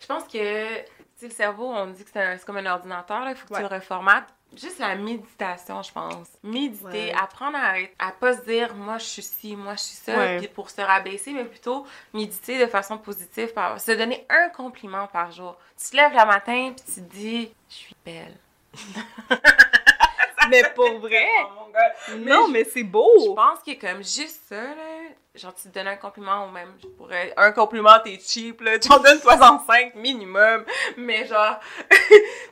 [0.00, 0.38] je pense que,
[1.20, 3.62] sais, le cerveau, on dit que c'est comme un ordinateur, il faut que Ouais.
[3.62, 4.28] tu le reformates.
[4.56, 6.26] Juste la méditation, je pense.
[6.42, 7.14] Méditer, Ouais.
[7.16, 10.38] apprendre à, à pas se dire, moi je suis ci, moi je suis ça, Ouais.
[10.38, 15.06] puis pour se rabaisser, mais plutôt méditer de façon positive, par, se donner un compliment
[15.06, 15.56] par jour.
[15.80, 18.36] Tu te lèves le matin, puis tu te dis, je suis belle.
[20.48, 21.26] Mais pour vrai,
[22.18, 23.34] non mais c'est Je beau.
[23.34, 25.00] pense que comme juste ça, là,
[25.34, 27.32] genre tu te donnes un compliment ou même je pourrais.
[27.36, 28.78] Un compliment, t'es cheap, là.
[28.78, 30.64] Tu en donnes 65 minimum.
[30.96, 31.58] Mais genre,
[31.90, 31.96] tu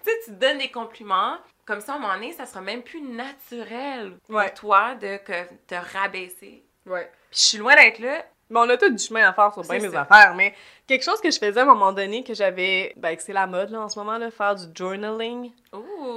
[0.05, 1.37] sais, tu te donnes des compliments.
[1.65, 4.53] Comme ça, à un moment donné, ça sera même plus naturel pour Ouais.
[4.55, 6.65] toi de que, te rabaisser.
[6.87, 7.11] Ouais.
[7.31, 8.25] Puis je suis loin d'être là.
[8.51, 10.01] Mais on a tout du chemin à faire sur bien ça.
[10.01, 10.35] affaires.
[10.35, 10.55] Mais
[10.87, 12.95] quelque chose que je faisais à un moment donné, que j'avais.
[12.97, 15.53] Ben, que c'est la mode, là, en ce moment, là, faire du journaling.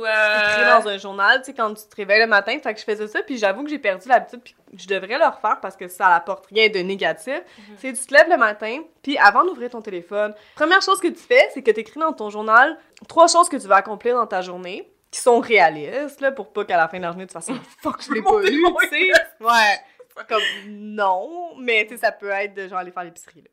[0.05, 0.81] Écrire euh...
[0.81, 2.57] dans un journal, tu sais, quand tu te réveilles le matin.
[2.61, 5.25] Fait que je faisais ça, puis j'avoue que j'ai perdu l'habitude, puis je devrais le
[5.25, 7.41] refaire parce que ça apporte rien de négatif.
[7.57, 7.75] Mhm.
[7.77, 11.21] C'est tu te lèves le matin, puis avant d'ouvrir ton téléphone, première chose que tu
[11.21, 14.27] fais, c'est que tu écris dans ton journal trois choses que tu vas accomplir dans
[14.27, 17.33] ta journée qui sont réalistes, là, pour pas qu'à la fin de la journée, tu
[17.33, 17.49] fasses
[17.83, 19.11] «Fuck, je l'ai pas Mon eu!» Dieu, Tu sais?
[19.41, 19.79] Ouais.
[20.28, 23.50] Comme, non, mais tu sais, ça peut être de genre aller faire l'épicerie, là.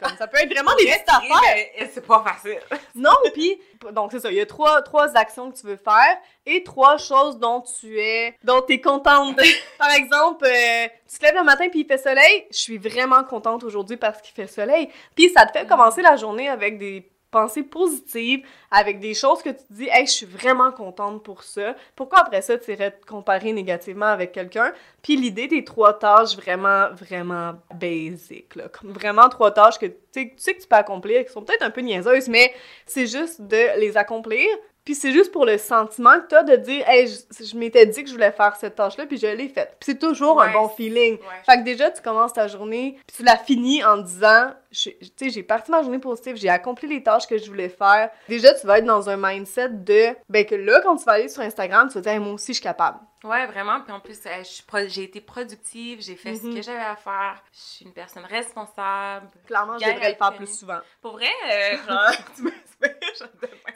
[0.00, 1.88] Comme, ça peut être vraiment des petites affaires.
[1.92, 2.60] C'est pas facile.
[2.94, 3.60] Non, puis
[3.92, 6.16] donc c'est ça, il y a trois, trois actions que tu veux faire
[6.46, 9.36] et trois choses dont tu es dont tu es contente.
[9.78, 13.22] Par exemple, euh, tu te lèves le matin puis il fait soleil, je suis vraiment
[13.24, 14.88] contente aujourd'hui parce qu'il fait soleil.
[15.14, 19.50] Puis ça te fait commencer la journée avec des pensées positives, avec des choses que
[19.50, 22.92] tu te dis "Hey, je suis vraiment contente pour ça." Pourquoi après ça tu irais
[22.92, 24.72] te comparer négativement avec quelqu'un?
[25.02, 29.94] Puis l'idée des trois tâches vraiment vraiment basic là, comme vraiment trois tâches que tu
[30.12, 32.52] sais tu sais que tu peux accomplir qui sont peut-être un peu niaiseuses mais
[32.86, 34.46] c'est juste de les accomplir.
[34.86, 38.04] Puis c'est juste pour le sentiment que t'as de dire, hey, je, je m'étais dit
[38.04, 39.74] que je voulais faire cette tâche-là, puis je l'ai faite.
[39.80, 41.14] Puis c'est toujours un bon feeling.
[41.14, 41.24] Ouais.
[41.44, 45.30] Fait que déjà, tu commences ta journée, puis tu la finis en disant, tu sais,
[45.30, 48.10] j'ai parti ma journée positive, j'ai accompli les tâches que je voulais faire.
[48.28, 51.28] Déjà, tu vas être dans un mindset de, ben que là, quand tu vas aller
[51.28, 52.98] sur Instagram, tu vas dire, Hey, moi aussi, je suis capable.
[53.24, 53.80] Ouais, vraiment.
[53.80, 56.54] Puis en plus, euh, j'ai été productive, j'ai fait ce Mhm.
[56.56, 57.42] que j'avais à faire.
[57.52, 59.28] Je suis une personne responsable.
[59.46, 60.78] Clairement, je devrais le faire plus souvent.
[61.00, 62.52] Pour vrai, euh, genre, tu.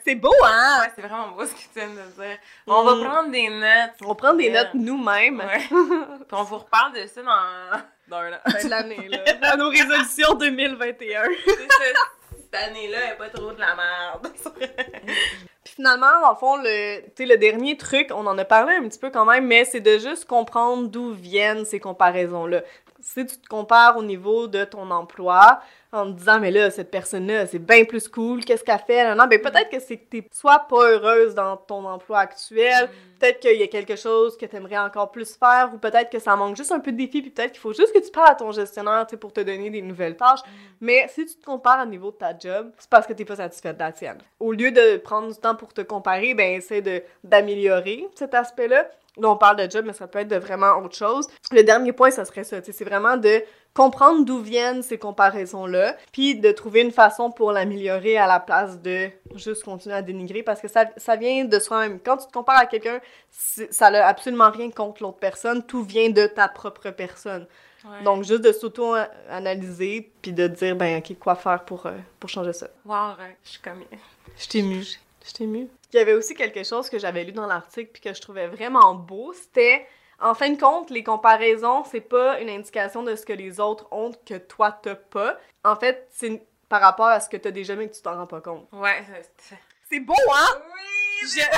[0.05, 0.79] C'est beau, hein?
[0.81, 2.37] Ouais, c'est vraiment beau ce que tu viens de dire.
[2.67, 3.03] On va Mhm.
[3.03, 3.95] prendre des notes.
[4.05, 4.63] On prend des Yeah.
[4.63, 5.39] notes nous-mêmes.
[5.39, 5.59] Ouais.
[6.27, 7.81] Puis on vous reparle de ça dans,
[8.11, 8.37] dans un an.
[8.45, 9.19] Fin de l'année, là.
[9.53, 11.23] À nos résolutions 2021.
[11.45, 12.01] C'est ça.
[12.29, 14.27] Cette année-là, elle est pas trop de la merde.
[15.63, 19.09] Puis finalement, le fond, le, le dernier truc, on en a parlé un petit peu
[19.09, 22.61] quand même, mais c'est de juste comprendre d'où viennent ces comparaisons-là.
[22.99, 25.61] Si tu te compares au niveau de ton emploi,
[25.93, 29.09] en te disant, mais là, cette personne-là, c'est bien plus cool, qu'est-ce qu'elle fait?
[29.09, 32.89] Non, non, ben peut-être que c'est que t'es soit pas heureuse dans ton emploi actuel,
[33.19, 36.19] peut-être qu'il y a quelque chose que tu aimerais encore plus faire, ou peut-être que
[36.19, 38.29] ça manque juste un peu de défi, puis peut-être qu'il faut juste que tu parles
[38.29, 40.41] à ton gestionnaire, tu sais, pour te donner des nouvelles tâches.
[40.79, 43.35] Mais si tu te compares au niveau de ta job, c'est parce que t'es pas
[43.35, 44.19] satisfait de la tienne.
[44.39, 48.87] Au lieu de prendre du temps pour te comparer, ben essaie de d'améliorer cet aspect-là.
[49.17, 51.27] Là, on parle de job, mais ça peut être de vraiment autre chose.
[51.51, 52.57] Le dernier point, ça serait ça.
[52.63, 58.17] C'est vraiment de comprendre d'où viennent ces comparaisons-là, puis de trouver une façon pour l'améliorer
[58.17, 61.99] à la place de juste continuer à dénigrer, parce que ça, ça vient de soi-même.
[61.99, 66.09] Quand tu te compares à quelqu'un, ça n'a absolument rien contre l'autre personne, tout vient
[66.09, 67.47] de ta propre personne.
[67.83, 68.03] Ouais.
[68.03, 72.53] Donc, juste de s'auto-analyser, puis de dire, ben, OK, quoi faire pour, euh, pour changer
[72.53, 72.67] ça.
[72.85, 73.83] Wow, ouais, je suis comme.
[74.37, 74.61] Je t'ai.
[74.61, 75.43] Je t'ai.
[75.45, 78.47] Il y avait aussi quelque chose que j'avais lu dans l'article, puis que je trouvais
[78.47, 79.87] vraiment beau, c'était...
[80.21, 83.87] En fin de compte, les comparaisons, c'est pas une indication de ce que les autres
[83.91, 85.37] ont que toi t'as pas.
[85.63, 88.27] En fait, c'est par rapport à ce que t'as déjà mais que tu t'en rends
[88.27, 88.67] pas compte.
[88.71, 89.03] Ouais,
[89.37, 89.57] c'est.
[89.89, 90.61] C'est beau, hein?
[90.73, 91.49] Oui, c'est c'est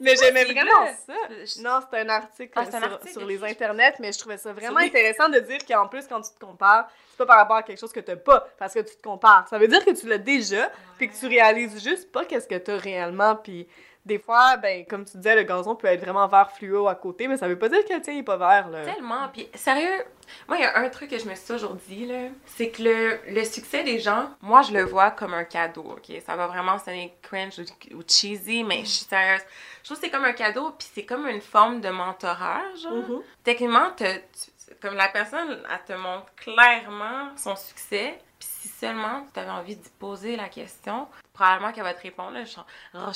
[0.00, 1.14] Mais j'aimais vraiment ça.
[1.30, 4.18] Je- Non, c'est un article, Ah, c'est un sur, article, sur les internets, mais je
[4.18, 7.26] trouvais ça vraiment Sur intéressant de dire qu'en plus, quand tu te compares, c'est pas
[7.26, 9.46] par rapport à quelque chose que t'as pas, parce que tu te compares.
[9.48, 12.56] Ça veut dire que tu l'as déjà, puis que tu réalises juste pas qu'est-ce que
[12.56, 13.68] t'as réellement, puis
[14.04, 17.26] des fois, ben, comme tu disais, le gazon peut être vraiment vert fluo à côté,
[17.28, 18.84] mais ça veut pas dire que le tien est pas vert, là.
[18.84, 19.28] Tellement.
[19.32, 20.04] Puis, sérieux,
[20.46, 23.20] moi, il y a un truc que je me suis aujourd'hui, là, c'est que le,
[23.28, 26.14] le succès des gens, moi, je le vois comme un cadeau, OK?
[26.26, 29.40] Ça va vraiment sonner cringe ou, ou cheesy, mais je suis sérieuse.
[29.82, 32.92] Je trouve que c'est comme un cadeau, puis c'est comme une forme de mentorat, genre.
[32.92, 33.22] Mhm.
[33.42, 39.26] Techniquement, te- tu- comme la personne, elle te montre clairement son succès, puis si seulement
[39.32, 42.30] tu avais envie d'y poser la question, probablement qu'elle va te répondre.
[42.32, 42.44] là.
[42.44, 42.54] Je,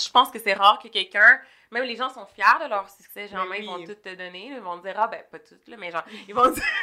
[0.04, 3.28] je pense que c'est rare que quelqu'un, même les gens sont fiers de leur succès,
[3.28, 3.68] genre, Mais ils oui.
[3.68, 6.04] vont tout te donner, ils vont te dire, ah ben, pas toutes, là, mais genre,
[6.26, 6.62] ils vont dire,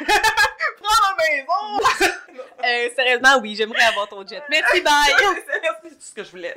[0.80, 2.12] Prends la maison!
[2.64, 4.42] Euh, sérieusement, oui, j'aimerais avoir ton jet.
[4.50, 4.92] Merci, bye!
[5.82, 6.54] c'est tout ce que je voulais,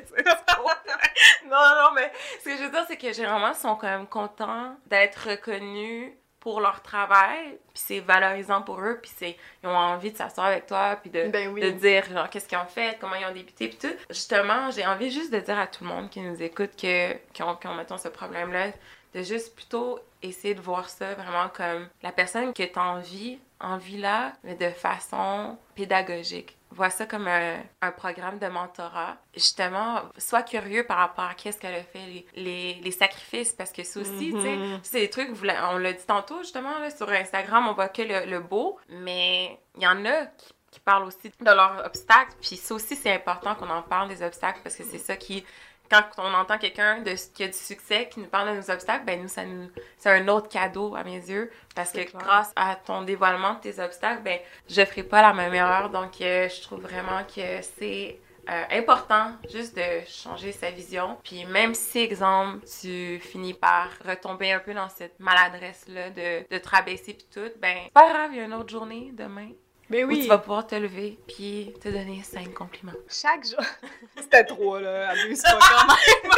[1.45, 4.07] non, non, mais ce que je veux dire, c'est que généralement, ils sont quand même
[4.07, 9.75] contents d'être reconnus pour leur travail, puis c'est valorisant pour eux, puis c'est ils ont
[9.75, 11.61] envie de s'asseoir avec toi, puis de, Ben oui.
[11.61, 13.95] de dire genre qu'est-ce qu'ils ont fait, comment ils ont débuté, puis tout.
[14.09, 17.43] Justement, j'ai envie juste de dire à tout le monde qui nous écoute que qui
[17.43, 18.67] ont, qui ont mettons ce problème-là,
[19.13, 24.33] de juste plutôt essayer de voir ça vraiment comme la personne que tu envie, envie-la,
[24.43, 26.55] mais de façon pédagogique.
[26.71, 29.17] Vois ça comme un, un programme de mentorat.
[29.33, 33.71] Justement, sois curieux par rapport à qu'est-ce qu'elle a fait, les, les, les sacrifices, parce
[33.71, 34.79] que ça aussi, tu sais, Mhm.
[34.83, 35.29] c'est des trucs,
[35.71, 39.57] on l'a dit tantôt justement, là, sur Instagram, on voit que le, le beau, mais
[39.77, 43.11] il y en a qui, qui parlent aussi de leurs obstacles, puis ça aussi, c'est
[43.13, 45.43] important qu'on en parle des obstacles, parce que c'est ça qui,
[45.89, 49.21] quand on entend quelqu'un qui a du succès, qui nous parle de nos obstacles, ben
[49.21, 52.21] nous, ça nous, c'est un autre cadeau à mes yeux, parce que clair.
[52.21, 56.21] grâce à ton dévoilement de tes obstacles, ben je ferai pas la même erreur, donc
[56.21, 61.17] euh, je trouve vraiment que c'est euh, important juste de changer sa vision.
[61.23, 66.57] Puis même si, exemple, tu finis par retomber un peu dans cette maladresse-là de, de
[66.57, 69.49] te rabaisser puis tout, ben c'est pas grave, il y a une autre journée demain
[69.89, 70.21] Ben où oui.
[70.21, 72.93] tu vas pouvoir te lever puis te donner cinq compliments.
[73.09, 73.65] Chaque jour.
[74.17, 75.09] C'était trois, là.
[75.09, 76.31] Abuse pas quand même.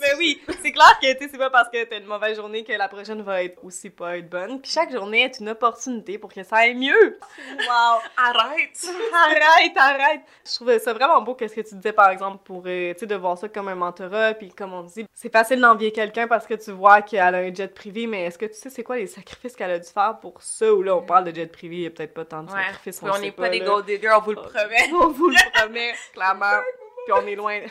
[0.00, 2.64] Mais oui, c'est clair que tu sais, c'est pas parce que t'as une mauvaise journée
[2.64, 4.60] que la prochaine va être aussi pas être bonne.
[4.60, 7.18] Puis chaque journée est une opportunité pour que ça aille mieux.
[7.58, 8.00] Wow!
[8.16, 8.86] Arrête!
[9.14, 10.20] Arrête, arrête!
[10.44, 13.06] Je trouvais ça vraiment beau qu'est-ce que tu disais, par exemple, pour, euh, tu sais,
[13.06, 16.46] de voir ça comme un mentorat, puis comme on dit, c'est facile d'envier quelqu'un parce
[16.46, 18.96] que tu vois qu'elle a un jet privé, mais est-ce que tu sais c'est quoi
[18.96, 20.72] les sacrifices qu'elle a dû faire pour ça?
[20.72, 22.62] Ou là, on parle de jet privé, il y a peut-être pas tant de Ouais,
[22.64, 24.90] sacrifices, puis on n'est pas, des gold diggers, on vous le promet.
[24.92, 26.60] On vous le promet, clairement.
[27.06, 27.60] Puis on est loin.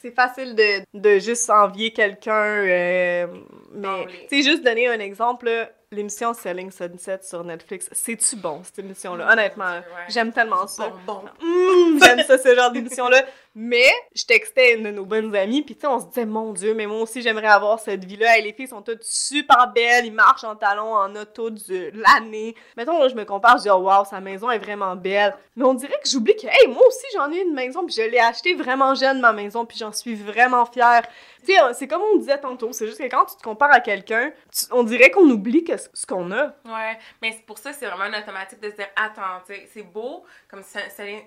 [0.00, 3.26] C'est facile de, de juste envier quelqu'un, euh,
[3.72, 5.48] mais sais, juste donner un exemple,
[5.92, 9.32] l'émission Selling Sunset sur Netflix, c'est-tu bon, cette émission-là?
[9.32, 9.82] Honnêtement, Ouais.
[10.08, 10.88] j'aime tellement ça.
[11.06, 11.46] Bon, bon.
[11.46, 13.22] Mmh, j'aime ça, ce genre d'émission-là.
[13.54, 16.52] Mais je textais une de nos bonnes amies, puis tu sais, on se disait, mon
[16.52, 18.36] Dieu, mais moi aussi, j'aimerais avoir cette vie-là.
[18.36, 22.54] Hey, les filles sont toutes super belles, ils marchent en talons, en auto de l'année.
[22.76, 25.34] Mettons, là, je me compare, je dis, oh wow, sa maison est vraiment belle.
[25.56, 28.02] Mais on dirait que j'oublie que, hey, moi aussi, j'en ai une maison, puis je
[28.02, 31.06] l'ai achetée vraiment jeune, ma maison, puis j'en suis vraiment fière.
[31.44, 33.80] Tu sais, c'est comme on disait tantôt, c'est juste que quand tu te compares à
[33.80, 34.32] quelqu'un,
[34.70, 36.54] on dirait qu'on oublie ce qu'on a.
[36.64, 40.24] Ouais, mais c'est pour ça, c'est vraiment un automatique de se dire, attends, c'est beau,
[40.48, 41.22] comme selling,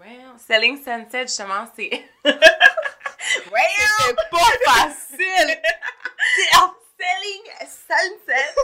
[0.00, 1.90] ouais, selling sunset, justement, c'est.
[2.24, 2.32] ouais,
[3.98, 5.60] C'est pas facile!
[6.98, 8.54] selling sunset!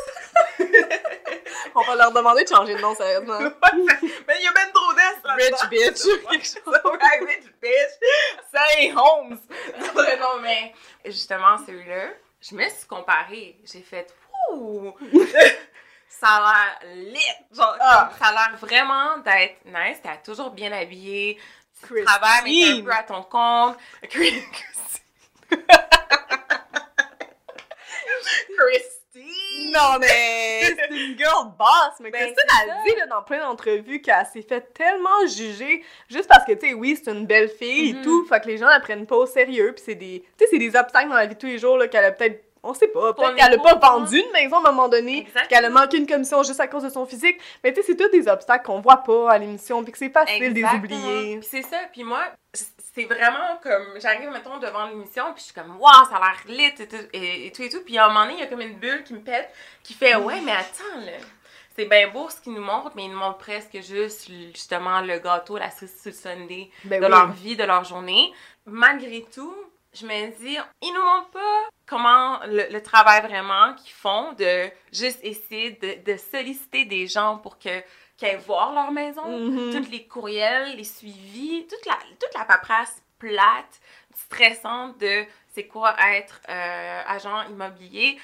[1.75, 3.39] On va leur demander de changer de nom, sérieusement.
[3.41, 6.03] mais il y a ben trop d'est Rich bitch.
[6.29, 6.55] Rich
[7.61, 8.95] bitch.
[8.97, 9.39] Homes.
[9.95, 13.59] Ouais, non, mais justement, celui-là, je me suis comparée.
[13.65, 14.15] J'ai fait,
[14.51, 14.95] ouh!
[16.21, 16.41] Ça a
[16.83, 17.21] l'air lit!
[17.53, 18.11] Genre, Ah.
[18.19, 20.01] ça a l'air vraiment d'être nice.
[20.03, 21.39] T'es toujours bien habillée.
[21.81, 22.05] Tu Christine.
[22.07, 23.77] travailles, mais t'es un peu à ton compte.
[24.09, 24.43] Christine.
[28.57, 29.73] Christine!
[29.73, 31.69] Non, mais c'est une girl boss.
[32.01, 36.29] Mais Ben, Christine a dit là, dans plein d'entrevues qu'elle s'est fait tellement juger juste
[36.29, 38.01] parce que, tu sais, oui, c'est une belle fille Mhm.
[38.01, 38.27] et tout.
[38.27, 39.73] Fait que les gens la prennent pas au sérieux.
[39.75, 42.43] Puis c'est des, des obstacles dans la vie de tous les jours qu'elle a peut-être.
[42.69, 45.21] On sait pas, peut-être qu'elle a les pas vendu une maison à un moment donné,
[45.21, 45.47] Exactement.
[45.49, 47.39] qu'elle a manqué une commission juste à cause de son physique.
[47.63, 50.11] Mais tu sais, c'est tous des obstacles qu'on voit pas à l'émission, puis que c'est
[50.11, 50.79] facile de les Exactement.
[50.85, 51.39] oublier.
[51.39, 51.79] Puis c'est ça.
[51.93, 53.87] Puis moi, c'est vraiment comme.
[54.01, 56.97] J'arrive, mettons, devant l'émission, puis je suis comme, waouh, ça a l'air lit et tout,
[57.13, 57.83] et, et tout et tout.
[57.85, 59.49] Puis à un moment donné, il y a comme une bulle qui me pète,
[59.83, 61.13] qui fait, ouais, mais attends, là.
[61.77, 65.19] C'est bien beau ce qu'ils nous montrent, mais ils nous montrent presque juste, justement, le
[65.19, 67.11] gâteau, la sauce sur le Sunday Ben de oui.
[67.11, 68.33] leur vie, de leur journée.
[68.65, 69.55] Malgré tout,
[69.99, 74.71] je me dis, ils nous montrent pas comment le, le travail vraiment qu'ils font de
[74.93, 77.83] juste essayer de, de solliciter des gens pour que
[78.17, 79.73] qu'ils aillent voir leur maison, Mhm.
[79.85, 83.81] tous les courriels, les suivis, toute la, toute la paperasse plate,
[84.15, 88.19] stressante de c'est quoi être euh, agent immobilier.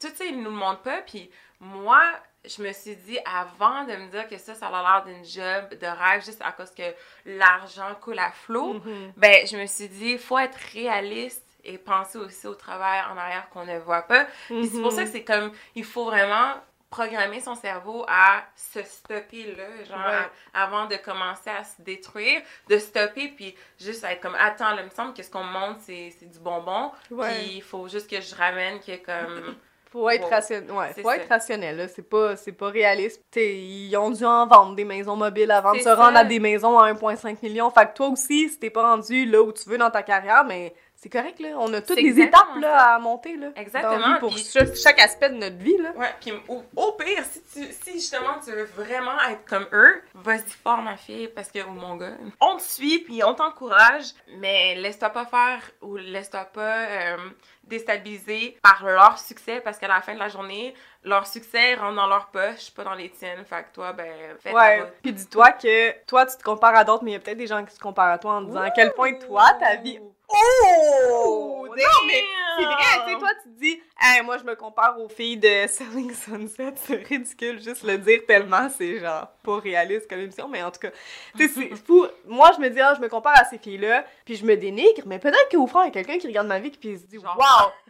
[0.00, 1.00] Tout ça, ils nous le montrent pas.
[1.02, 2.00] Puis moi,
[2.46, 5.78] je me suis dit, avant de me dire que ça, ça a l'air d'une job
[5.78, 6.82] de rêve juste à cause que
[7.24, 9.12] l'argent coule à flot, Mhm.
[9.16, 13.16] ben, je me suis dit, il faut être réaliste et penser aussi au travail en
[13.16, 14.26] arrière qu'on ne voit pas.
[14.48, 16.54] C'est pour ça que c'est comme, il faut vraiment
[16.88, 20.28] programmer son cerveau à se stopper là, genre Ouais.
[20.54, 24.82] à- avant de commencer à se détruire, de stopper puis juste être comme attends, là,
[24.82, 27.34] il me semble que ce qu'on me montre c'est c'est du bonbon, Ouais.
[27.34, 29.56] puis il faut juste que je ramène que comme
[29.90, 30.30] Faut être Wow.
[30.30, 30.70] rationnel.
[30.72, 31.16] Ouais, C'est faut ça.
[31.16, 31.88] être rationnel, là.
[31.88, 33.22] C'est pas, c'est pas réaliste.
[33.30, 36.40] T'sais, ils ont dû en vendre des maisons mobiles avant de se rendre à des
[36.40, 37.70] maisons à 1,5 million.
[37.70, 40.44] Fait que toi aussi, si t'es pas rendu là où tu veux dans ta carrière,
[40.44, 41.50] mais c'est correct, là.
[41.58, 43.48] On a toutes les étapes, là, à monter, là.
[43.54, 45.92] Exactement, dans la vie pour chaque, chaque aspect de notre vie, là.
[45.94, 50.02] Ouais, puis au, au pire, si, tu, si justement tu veux vraiment être comme eux,
[50.14, 54.14] vas-y fort, ma fille, parce que, ou mon gars, on te suit, puis on t'encourage,
[54.38, 57.16] mais laisse-toi pas faire ou laisse-toi pas euh,
[57.64, 62.06] déstabiliser par leur succès, parce qu'à la fin de la journée, leur succès rentre dans
[62.06, 64.82] leur poche, pas dans les tiennes, fait que toi, ben, fais Ouais.
[65.02, 67.46] Puis dis-toi que toi, tu te compares à d'autres, mais il y a peut-être des
[67.46, 70.00] gens qui se comparent à toi en disant à quel point toi, ta vie.
[70.28, 71.66] Oh!
[71.68, 72.22] Non, mais
[72.58, 75.36] C'est vrai, tu sais, toi, tu te dis, hey, moi, je me compare aux filles
[75.36, 76.74] de Selling Sunset.
[76.76, 80.80] C'est ridicule juste le dire tellement c'est genre pas réaliste comme émission, mais en tout
[80.80, 80.90] cas,
[81.36, 82.06] tu sais, c'est fou.
[82.26, 85.02] Moi, je me dis, ah, je me compare à ces filles-là, puis je me dénigre,
[85.06, 87.04] mais peut-être qu'au fond, il y a quelqu'un qui regarde ma vie, puis il se
[87.04, 87.26] dit, wow!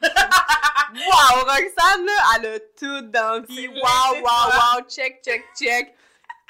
[0.02, 3.70] wow, Roxane, là, elle a tout dans la vie.
[3.72, 4.12] C'est ça.
[4.22, 5.94] wow, check, check, check.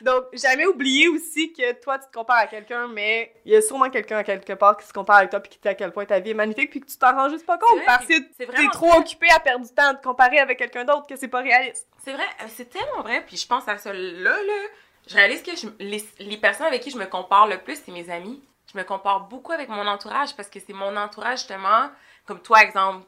[0.02, 3.62] Donc, jamais oublier aussi que toi, tu te compares à quelqu'un, mais il y a
[3.62, 5.90] sûrement quelqu'un à quelque part qui se compare avec toi puis qui dit à quel
[5.92, 8.04] point ta vie est magnifique puis que tu t'en rends juste pas compte vrai, parce
[8.06, 8.98] que t'es trop ça.
[8.98, 11.88] occupé à perdre du temps à te comparer avec quelqu'un d'autre que c'est pas réaliste.
[12.04, 13.24] C'est vrai, euh, c'est tellement vrai.
[13.26, 14.62] Puis je pense à ça là, là.
[15.08, 17.92] Je réalise que je- les, les personnes avec qui je me compare le plus, c'est
[17.92, 18.42] mes amis.
[18.72, 21.88] Je me compare beaucoup avec mon entourage parce que c'est mon entourage, justement,
[22.26, 23.06] comme toi, exemple,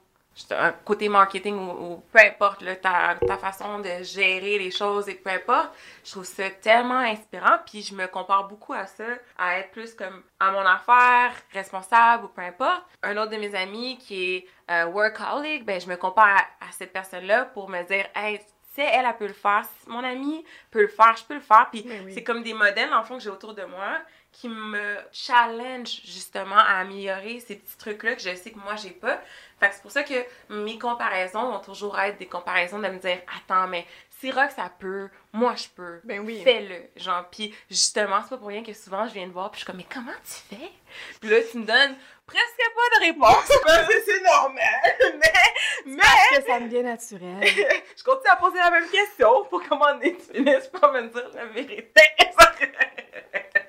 [0.51, 5.09] un côté marketing ou, ou peu importe là, ta, ta façon de gérer les choses
[5.09, 5.71] et peu importe.
[6.05, 7.59] Je trouve ça tellement inspirant.
[7.67, 9.05] Puis je me compare beaucoup à ça,
[9.37, 12.85] à être plus comme à mon affaire, responsable ou peu importe.
[13.03, 16.73] Un autre de mes amis qui est euh, workaholic, ben, je me compare à, à
[16.73, 19.65] cette personne-là pour me dire, hey, tu sais, elle, elle peut le faire.
[19.87, 21.69] Mon ami peut le faire, je peux le faire.
[21.71, 22.13] Puis oui.
[22.15, 23.99] c'est comme des modèles, en fond, que j'ai autour de moi
[24.33, 28.91] qui me challenge justement à améliorer ces petits trucs-là que je sais que moi, j'ai
[28.91, 29.21] pas.
[29.59, 30.15] Fait que c'est pour ça que
[30.51, 33.85] mes comparaisons vont toujours être des comparaisons de me dire, attends, mais
[34.21, 36.01] si Rox, ça peut, moi, je peux.
[36.05, 36.41] Ben oui.
[36.43, 37.29] Fais-le, genre.
[37.31, 39.67] Puis justement, c'est pas pour rien que souvent je viens te voir, puis je suis
[39.67, 40.71] comme, mais comment tu fais?
[41.21, 44.59] Puis là, tu me donnes presque pas de réponse, parce que c'est normal.
[45.19, 45.33] Mais,
[45.87, 47.41] mais, Parce que ça me vient naturel.
[47.97, 51.47] je continue à poser la même question pour comment tu finisses par me dire la
[51.47, 52.03] vérité.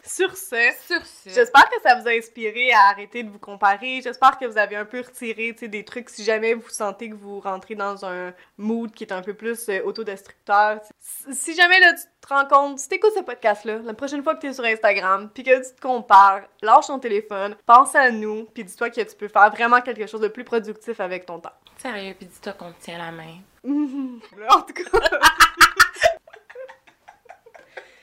[0.09, 0.55] Sur ce,
[0.87, 4.01] Sur ce, J'espère que ça vous a inspiré à arrêter de vous comparer.
[4.01, 7.39] J'espère que vous avez un peu retiré des trucs si jamais vous sentez que vous
[7.39, 10.79] rentrez dans un mood qui est un peu plus euh, autodestructeur.
[10.99, 14.33] Si- Si jamais là, tu te rends compte, si t'écoutes ce podcast-là, la prochaine fois
[14.35, 18.45] que t'es sur Instagram, puis que tu te compares, lâche ton téléphone, pense à nous,
[18.45, 21.53] puis dis-toi que tu peux faire vraiment quelque chose de plus productif avec ton temps.
[21.77, 23.35] sérieux, puis dis-toi qu'on te tient la main.
[23.63, 24.99] en tout cas.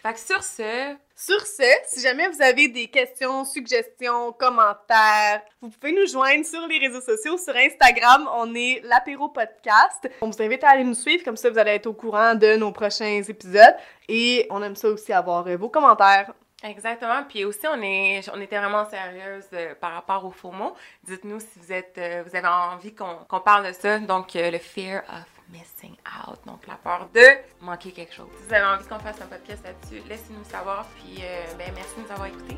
[0.07, 5.68] Fait que sur ce, Sur ce, si jamais vous avez des questions, suggestions, commentaires, vous
[5.68, 7.36] pouvez nous joindre sur les réseaux sociaux.
[7.36, 10.09] Sur Instagram, on est l'apéro podcast.
[10.20, 12.54] On vous invite à aller nous suivre, comme ça vous allez être au courant de
[12.54, 13.74] nos prochains épisodes.
[14.09, 16.32] Et on aime ça aussi avoir euh, vos commentaires.
[16.62, 17.24] Exactement.
[17.28, 20.74] Puis aussi, on, est, on était vraiment sérieuse euh, par rapport aux faux mots.
[21.04, 23.98] Dites-nous si vous êtes, euh, vous avez envie qu'on qu'on parle de ça.
[23.98, 26.38] Donc, euh, le fear of missing out.
[26.47, 27.26] Donc, la peur de
[27.61, 28.28] manquer quelque chose.
[28.38, 30.86] Si vous avez envie qu'on fasse un podcast là-dessus, laissez-nous savoir.
[30.97, 32.57] Puis, euh, ben, merci de nous avoir écoutés.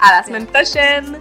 [0.00, 1.20] À la semaine prochaine!